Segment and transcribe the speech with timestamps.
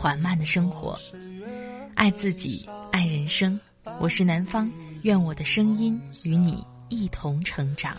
[0.00, 0.98] 缓慢的生活，
[1.94, 3.60] 爱自己，爱人生。
[4.00, 7.94] 我是南方，愿我的声音与你一同成长。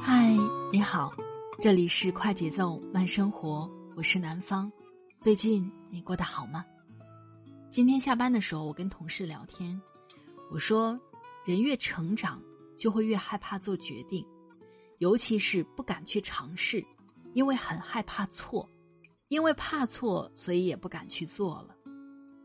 [0.00, 0.32] 嗨，
[0.70, 1.12] 你好，
[1.60, 4.70] 这里是快节奏慢生活，我是南方。
[5.20, 6.64] 最近你过得好吗？
[7.68, 9.76] 今天下班的时候，我跟同事聊天，
[10.52, 10.96] 我说，
[11.44, 12.40] 人越成长。
[12.78, 14.24] 就会越害怕做决定，
[14.98, 16.82] 尤其是不敢去尝试，
[17.34, 18.66] 因为很害怕错，
[19.28, 21.76] 因为怕错，所以也不敢去做了。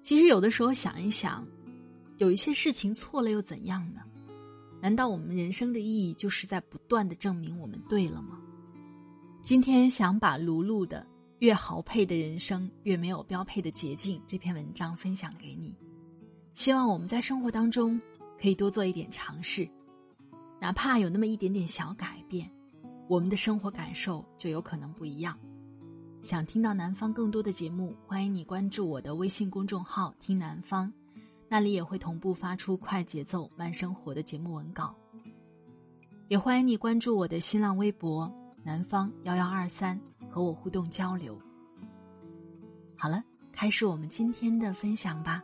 [0.01, 1.47] 其实有的时候想一想，
[2.17, 4.01] 有一些事情错了又怎样呢？
[4.81, 8.37] 难道我们人生的意义就是在不断的证明我们对了吗？
[9.41, 11.01] 今天想把卢璐的
[11.39, 15.75] 《越豪配的人生越没有标配的捷径》这篇文章分享给你，
[16.53, 18.01] 希望我们在生活当中
[18.41, 19.69] 可以多做一点尝试。
[20.63, 22.49] 哪怕有那么一点点小改变，
[23.09, 25.37] 我们的生活感受就有可能不一样。
[26.21, 30.89] 想听到南方更多的节目，欢迎你关注我的微信公众号“听南方”，
[31.51, 34.95] 那里也会同步发出快节奏慢生活的节目文稿。
[36.29, 39.99] 也欢迎你关注我的新浪微博“南方幺幺二三”，
[40.31, 41.37] 和我互动交流。
[42.95, 45.43] 好了，开始我们今天的分享吧。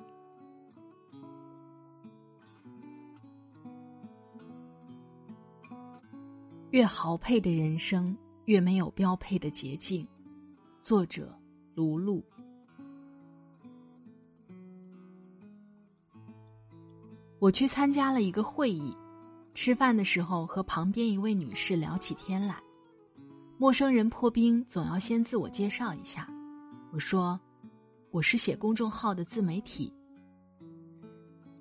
[6.71, 10.07] 越豪配的人生，越没有标配的捷径。
[10.83, 11.35] 作者：
[11.73, 12.23] 卢璐。
[17.39, 18.95] 我去参加了一个会议，
[19.55, 22.61] 吃饭的时候和旁边一位女士聊起天来。
[23.57, 26.29] 陌生人破冰，总要先自我介绍一下。
[26.91, 27.39] 我说
[28.11, 29.91] ：“我是写公众号的自媒体。”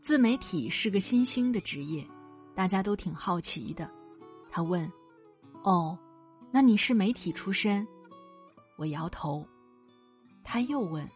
[0.03, 2.07] 自媒体是个新兴的职业，
[2.55, 3.91] 大家都挺好奇的。
[4.51, 4.91] 他问。
[5.69, 5.99] 哦，
[6.51, 7.87] 那你是媒体出身？
[8.79, 9.47] 我摇头。
[10.43, 11.07] 他又问：“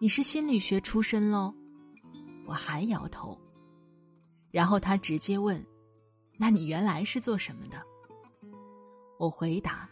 [0.00, 1.52] 你是心理学出身喽？”
[2.48, 3.38] 我还摇头。
[4.50, 5.62] 然后他直接问
[6.40, 7.84] ：“那你原来是做什么的？”
[9.20, 9.86] 我回答：“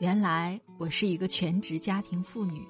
[0.00, 2.66] 原来我是一个全职家庭妇女。”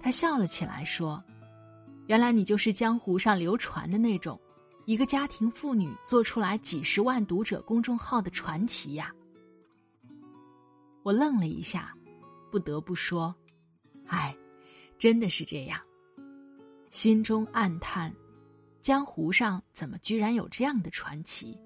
[0.00, 1.22] 他笑了起来说
[2.08, 4.40] ：“原来你就是江湖上流传的那种。”
[4.88, 9.14] 一个家庭妇女做出来几十万读者公众号的传奇呀！
[11.02, 11.94] 我愣了一下，
[12.50, 13.34] 不得不说
[14.08, 14.34] ：“哎，
[14.96, 15.78] 真的是这样。”
[16.88, 18.10] 心中暗叹：
[18.80, 21.60] 江湖上怎么居然有这样的传奇？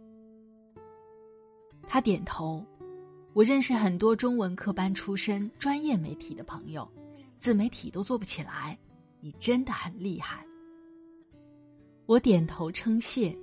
[1.87, 2.66] 他点头。
[3.34, 6.93] 我认识很多中文科班出身、专业媒体的朋友，
[7.39, 8.77] 自媒体都做不起来，
[9.21, 10.44] 你真的很厉害。
[12.12, 13.34] 我点头称谢。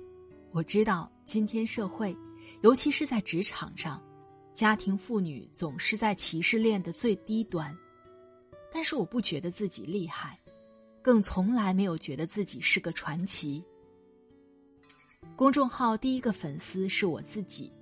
[0.52, 2.16] 我知道今天社会，
[2.60, 4.00] 尤其是在职场上，
[4.54, 7.76] 家庭妇女总是在歧视链的最低端。
[8.72, 10.38] 但是我不觉得自己厉害，
[11.02, 13.64] 更从来没有觉得自己是个传奇。
[15.34, 17.72] 公众号第一个粉丝是我自己，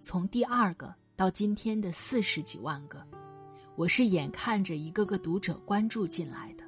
[0.00, 3.04] 从第二个到今天的四十几万个，
[3.74, 6.62] 我是眼看着一个个读者关注进来的。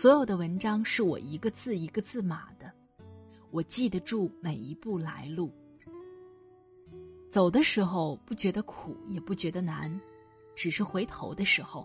[0.00, 2.72] 所有的文章是我一个字一个字码的，
[3.50, 5.52] 我记得住每一步来路。
[7.28, 10.00] 走的时候不觉得苦，也不觉得难，
[10.54, 11.84] 只是回头的时候，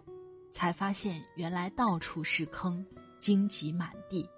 [0.52, 2.86] 才发现原来到处是坑，
[3.18, 4.30] 荆棘满地。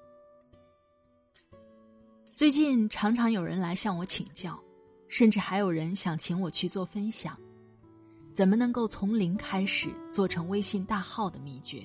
[2.33, 4.57] 最近常常有人来向我请教，
[5.09, 7.37] 甚至还有人想请我去做分享，
[8.33, 11.83] 怎么能够从零开始做成微信大号的秘诀？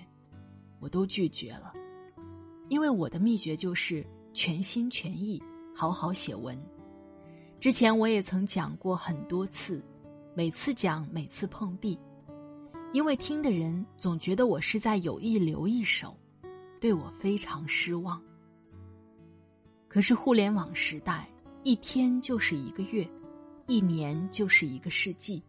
[0.80, 1.72] 我都拒绝了，
[2.68, 5.40] 因为我的秘诀就是全心全意
[5.76, 6.58] 好好写文。
[7.60, 9.84] 之前我也曾讲过很多次，
[10.34, 11.98] 每次讲每次碰壁，
[12.94, 16.16] 因为听的人总觉得我是在有意留一手，
[16.80, 18.20] 对我非常失望。
[19.86, 21.28] 可是互联网时代，
[21.62, 23.06] 一天就是一个月，
[23.66, 25.42] 一年就是一个世纪。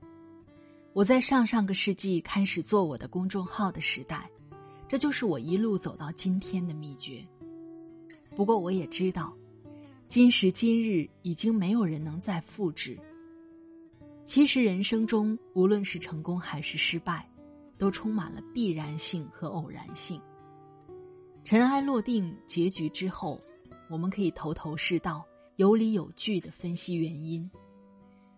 [0.92, 4.30] 我在上上个世纪开始做我的公众号的时代。
[4.92, 7.26] 这就是我一路走到今天的秘诀。
[8.36, 9.34] 不过我也知道，
[10.10, 13.00] 今时今日，已经没有人能再复制。
[14.26, 17.26] 其实人生中，无论是成功还是失败，
[17.78, 20.20] 都充满了必然性和偶然性。
[21.46, 23.40] 尘埃落定，结局之后，
[23.90, 27.50] 我们可以头头是道、有理有据的分析原因。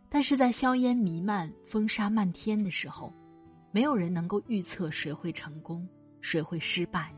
[0.07, 3.11] 但是在硝烟弥漫、风沙漫天的时候，
[3.71, 5.89] 没有人能够预测谁会成功，
[6.23, 7.13] 谁会失败，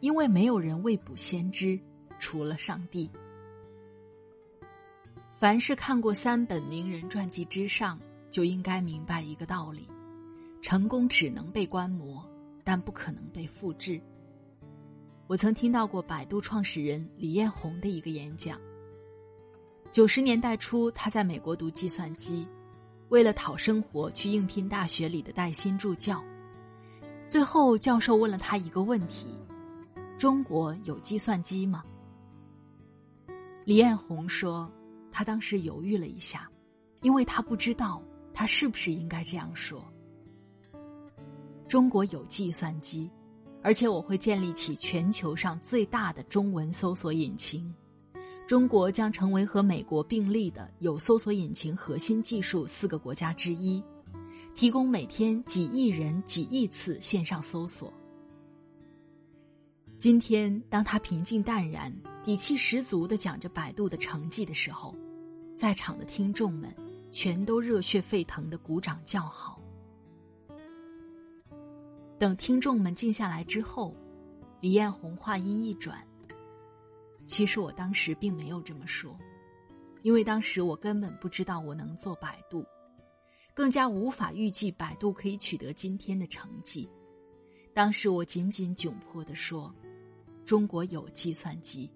[0.00, 1.80] 因为没有人未卜先知，
[2.18, 3.08] 除了上帝。
[5.38, 7.98] 凡是看过三本名人传记之上，
[8.30, 9.88] 就应该明白一个道理：
[10.60, 12.28] 成功只能被观摩，
[12.64, 14.00] 但不可能被复制。
[15.28, 18.60] 我曾听到过百度创始人李彦宏的一个演讲。
[19.92, 22.48] 九十年代初，他在美国读计算机，
[23.10, 26.22] 为了讨生活，去应聘大学里的带薪助教。
[27.28, 29.28] 最后，教授问了他一个问题
[30.18, 31.82] ：“中国有计算机吗？”
[33.64, 34.70] 李彦宏说。
[35.16, 36.50] 他当时犹豫了一下，
[37.02, 39.80] 因为他不知道他是不是应该这样说。
[41.68, 43.08] 中国有计算机，
[43.62, 47.72] 而且我会建立起全球上最大的中文搜索引擎。
[48.44, 53.80] 中国将成为和美国并立的有搜索引擎核心技术四个国家之一，
[54.54, 57.92] 提供每天几亿人几亿次线上搜索。
[59.98, 61.92] 今天，当他平静淡然、
[62.22, 64.94] 底气十足的讲着百度的成绩的时候，
[65.56, 66.72] 在场的听众们
[67.10, 69.60] 全都热血沸腾的鼓掌叫好。
[72.16, 73.92] 等听众们静下来之后，
[74.60, 75.98] 李彦宏话音一转
[77.26, 79.18] ：“其实我当时并没有这么说，
[80.02, 82.64] 因为当时我根本不知道我能做百度，
[83.54, 86.90] 更加无法预计百度可以取得今天的成绩。
[87.72, 89.74] 当时我仅仅窘迫的说
[90.44, 91.90] ：‘中国有计算机。’”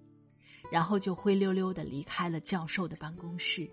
[0.71, 3.71] 然后就灰溜溜的离开了教授的办公室。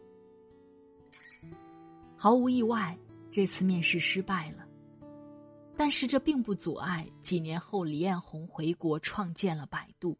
[2.15, 2.97] 毫无意外，
[3.29, 4.65] 这次面试失败了，
[5.75, 10.17] 但是这并不阻碍几年后李彦宏回国创建了百度。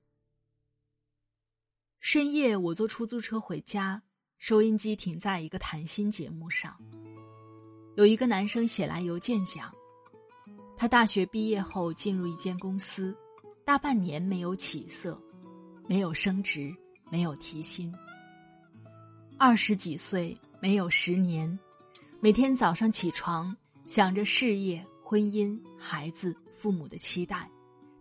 [2.01, 4.03] 深夜，我坐出租车回家，
[4.38, 6.77] 收音机停在一个谈心节目上，
[7.95, 9.74] 有一个男生写来邮件讲，
[10.75, 13.15] 他大学毕业后进入一间公司，
[13.63, 15.19] 大半年没有起色。
[15.88, 16.75] 没有升职，
[17.12, 17.94] 没有提薪。
[19.38, 21.59] 二十几岁，没有十年，
[22.19, 23.56] 每天早上起床
[23.86, 27.47] 想着事业、婚姻、孩子、父母的期待，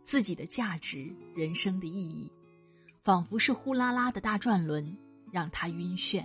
[0.02, 2.32] 自己的价值、人生的意义，
[3.02, 4.96] 仿佛是呼啦啦的大转轮，
[5.30, 6.24] 让他晕眩。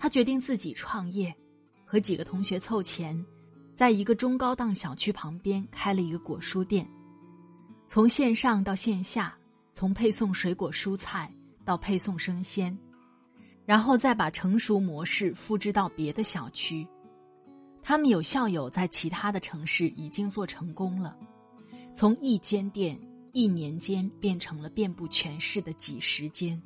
[0.00, 1.32] 他决定自己创业，
[1.94, 3.24] 和几个同学凑钱，
[3.72, 6.84] 在一个中高档小区旁边开了一个果蔬店，
[7.86, 9.32] 从线上到线下。
[9.72, 11.32] 从配送水果蔬菜
[11.64, 12.76] 到配送生鲜，
[13.64, 16.86] 然后再把成熟模式复制到别的小区。
[17.82, 21.16] 他们有校友在其他的城市已经做成功了，
[21.92, 22.96] 从一间店
[23.32, 26.60] 一年间变成了遍布全市的几十间。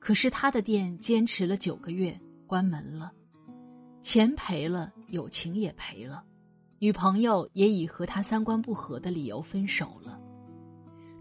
[0.00, 3.12] 可是他的店坚持了九个月，关门了，
[4.00, 6.24] 钱赔了，友情也赔了，
[6.78, 10.20] 女朋友也以和他三观不合的理由分手了。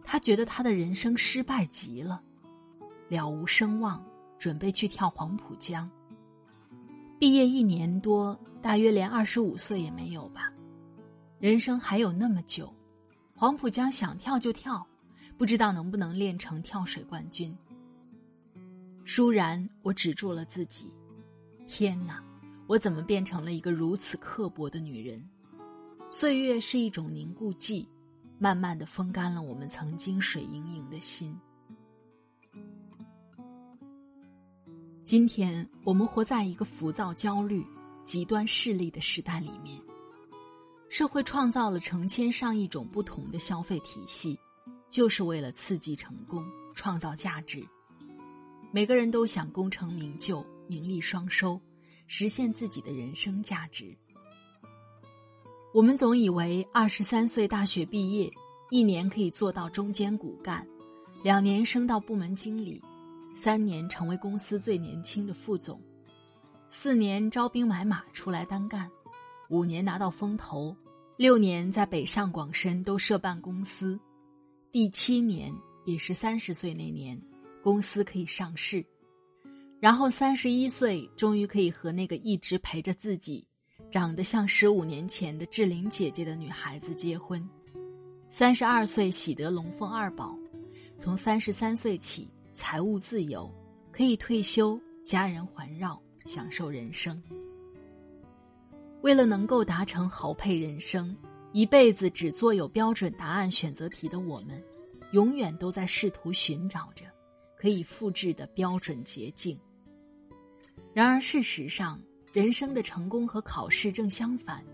[0.03, 2.21] 他觉得他的人生失败极了，
[3.09, 4.05] 了无声望，
[4.39, 5.89] 准备去跳黄浦江。
[7.19, 10.53] 毕业一年多，大约连二十五岁也没有吧。
[11.39, 12.73] 人生还有那么久，
[13.35, 14.87] 黄浦江想跳就跳，
[15.37, 17.57] 不知道能不能练成跳水冠军。
[19.03, 20.93] 倏然，我止住了自己。
[21.67, 22.23] 天哪，
[22.67, 25.23] 我怎么变成了一个如此刻薄的女人？
[26.09, 27.87] 岁月是一种凝固剂。
[28.39, 31.35] 慢慢的风干了我们曾经水盈盈的心。
[35.03, 37.65] 今天我们活在一个浮躁、焦虑、
[38.03, 39.81] 极端势力的时代里面，
[40.87, 44.37] 社会创造了成千上亿种不同的消费体系，
[44.87, 46.45] 就是为了刺激成功、
[46.75, 47.65] 创造价值。
[48.71, 51.59] 每个人都想功成名就、名利双收，
[52.07, 53.95] 实现自己的人生价值。
[55.73, 58.31] 我们总以为二十三岁大学毕业，
[58.71, 60.65] 一年可以做到中间骨干，
[61.23, 62.81] 两年升到部门经理，
[63.35, 65.79] 三年成为公司最年轻的副总，
[66.69, 68.89] 四年招兵买马出来单干，
[69.49, 70.75] 五年拿到风投，
[71.17, 73.99] 六年在北上广深都设办公司，
[74.71, 75.53] 第七年
[75.85, 77.21] 也是三十岁那年，
[77.61, 78.83] 公司可以上市，
[79.79, 83.47] 然后三十一岁终于可以和那个一直陪着自己。
[83.89, 87.47] 长得像十五年前的志玲姐姐的女孩子结婚，
[88.27, 90.37] 三十二岁喜得龙凤二宝，
[90.95, 93.49] 从三十三岁起，财务自由，
[93.89, 97.21] 可以退休，家人环绕，享受人生。
[99.01, 101.15] 为了能够达成豪配人生，
[101.53, 104.61] 一辈子只做有标准答案选择题的我们，
[105.11, 107.05] 永远都在试图寻找着
[107.55, 109.57] 可以复制的标准捷径。
[110.97, 112.01] 然而，事实上，
[112.33, 114.65] 人生的成功和考试正相反，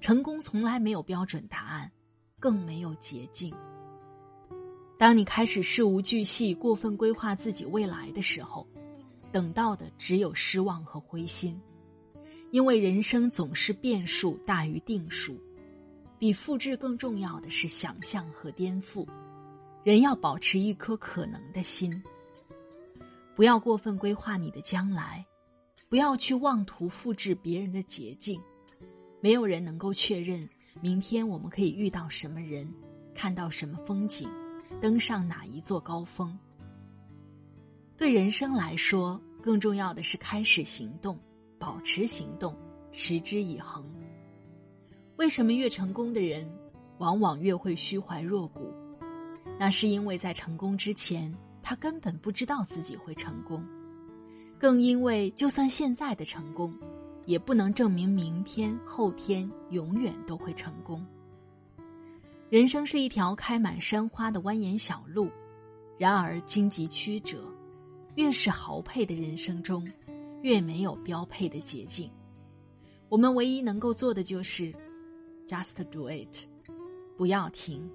[0.00, 1.92] 成功从来没有标准答案，
[2.38, 3.54] 更没有捷径。
[4.96, 8.66] 当你开始事无巨细、过分规划自己未来的时候，
[9.30, 11.60] 等到的只有失望和灰心。
[12.50, 15.38] 因为人生总是变数大于定数，
[16.18, 19.06] 比复制更重要的是想象和颠覆。
[19.84, 22.02] 人要保持一颗可能的心，
[23.36, 25.26] 不要过分规划你的将来，
[25.90, 28.40] 不要去妄图复制别人的捷径。
[29.20, 30.48] 没有人能够确认
[30.80, 32.72] 明天我们可以遇到什么人，
[33.12, 34.30] 看到什么风景。
[34.80, 36.38] 登上哪一座高峰？
[37.96, 41.18] 对人生来说，更重要的是开始行动，
[41.58, 42.56] 保持行动，
[42.92, 43.84] 持之以恒。
[45.16, 46.48] 为什么越成功的人，
[46.98, 48.72] 往往越会虚怀若谷？
[49.58, 53.62] 那是因为在成功之前，他根本不知道自己会成功，
[54.60, 56.72] 更因为就算现在的成功，
[57.24, 61.04] 也不能证明明天、后天永远都会成功。
[62.50, 65.30] 人生是一条开满山花的蜿蜒小路，
[65.96, 67.38] 然而荆棘曲折。
[68.16, 69.88] 越是豪配的人生中，
[70.42, 72.10] 越没有标配的捷径。
[73.08, 74.74] 我们唯一能够做的就是
[75.48, 76.46] ，just do it，
[77.16, 77.90] 不要停。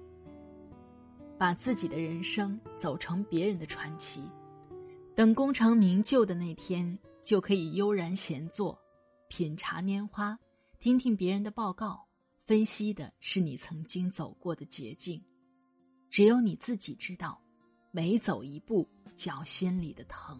[1.38, 4.22] 把自己的人生走成别人的传奇，
[5.16, 8.78] 等功成名就的那天，就可以悠然闲坐，
[9.28, 10.38] 品茶拈花，
[10.78, 12.06] 听听别人的报告。
[12.36, 15.24] 分析的是你曾经走过的捷径，
[16.10, 17.40] 只有你自己知道，
[17.92, 20.38] 每走一步脚心里的疼。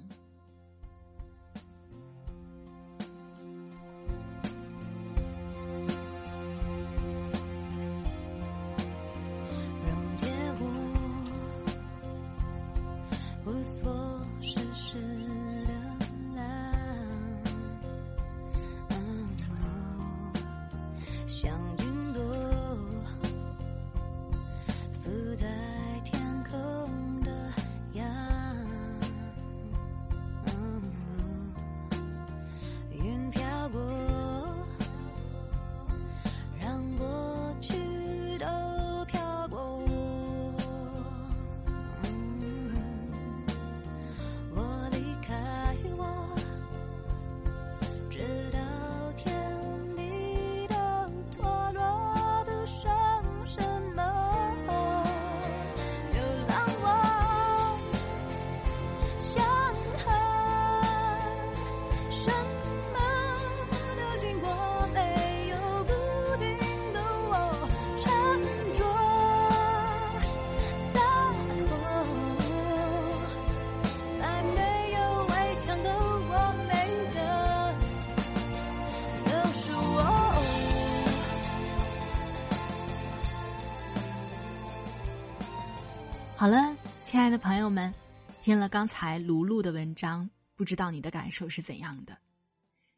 [86.39, 87.95] 好了，亲爱的朋友们，
[88.43, 92.15] 听了刚才卢璐的文章，不知道你的感受是怎样的？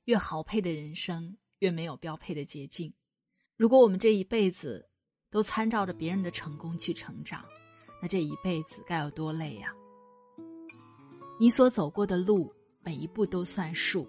[0.07, 2.93] 越豪配的人生，越没有标配的捷径。
[3.57, 4.91] 如果我们这一辈子
[5.31, 7.45] 都参照着别人的成功去成长，
[8.03, 9.73] 那这一辈子该有多累呀？
[11.39, 14.05] 你所走过的路，每一步都算数，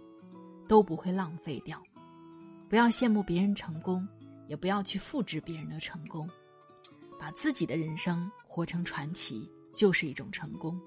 [0.67, 1.79] 都不会浪费掉。
[2.67, 4.07] 不要羡慕别人成功，
[4.47, 6.27] 也不要去复制别人的成功，
[7.19, 8.29] 把自己的人生。
[8.59, 10.77] 活成传奇就是一种成功。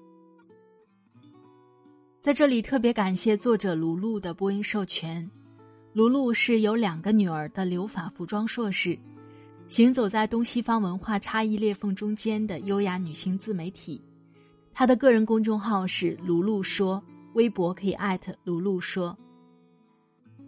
[2.21, 5.27] 在这里特别感谢作者卢璐的播音授权。
[5.91, 8.95] 卢璐是有两个女儿的留法服装硕士，
[9.67, 13.99] 行走在东西方文化差异裂缝中间的优雅女性自媒体。
[14.71, 17.03] 她的个人公众号是卢璐说，
[17.33, 19.17] 微博可以艾特卢璐说。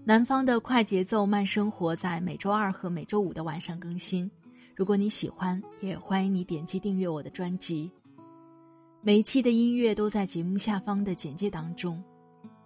[0.03, 4.29] 南方的快节奏慢生活在每周二和每周五的晚上更新。
[4.75, 7.89] 如果你喜欢，也欢迎你点击订阅我的专辑。
[9.01, 12.03] 每一期的音乐都在节目下方的简介当中。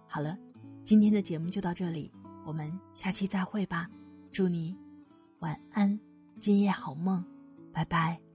[0.08, 0.36] 好了，
[0.82, 2.10] 今天的节目就到这里，
[2.44, 3.88] 我们下期再会吧。
[4.32, 4.76] 祝你
[5.38, 5.98] 晚安，
[6.40, 7.24] 今夜好梦，
[7.72, 8.29] 拜拜。